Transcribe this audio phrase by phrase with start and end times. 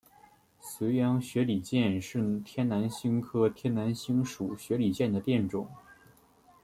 [0.59, 5.69] 绥阳雪里见是天南星科天南星属雪里见的变种。